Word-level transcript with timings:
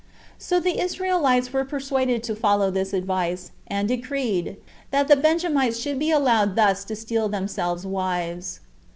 So 0.39 0.59
the 0.59 0.79
Israelites 0.81 1.53
were 1.53 1.63
persuaded 1.63 2.23
to 2.23 2.35
follow 2.35 2.71
this 2.71 2.91
advice, 2.91 3.51
and 3.67 3.87
decreed, 3.87 4.57
That 4.89 5.07
the 5.07 5.15
Benjamites 5.15 5.77
should 5.77 5.99
be 5.99 6.09
allowed 6.09 6.55
thus 6.55 6.83
to 6.85 6.95
steal 6.95 7.29
themselves 7.29 7.85
wives. 7.85 8.61